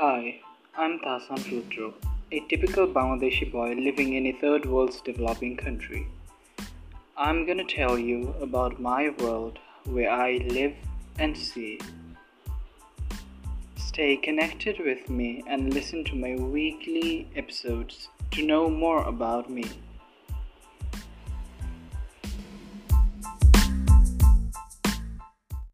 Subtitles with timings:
[0.00, 0.40] Hi,
[0.78, 1.92] I'm Tasan Rudro,
[2.32, 6.06] a typical Bangladeshi boy living in a third world's developing country.
[7.18, 10.72] I'm gonna tell you about my world where I live
[11.18, 11.78] and see.
[13.76, 19.66] Stay connected with me and listen to my weekly episodes to know more about me.